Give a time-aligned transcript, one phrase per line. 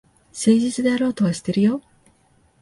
[0.31, 1.79] 誠実であろうとはしてるよ。